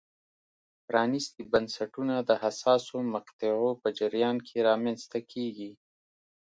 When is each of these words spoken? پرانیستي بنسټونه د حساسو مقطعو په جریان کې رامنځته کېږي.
پرانیستي 0.87 1.43
بنسټونه 1.51 2.15
د 2.29 2.31
حساسو 2.43 2.95
مقطعو 3.13 3.69
په 3.81 3.87
جریان 3.99 4.37
کې 4.47 4.57
رامنځته 4.69 5.19
کېږي. 5.31 5.71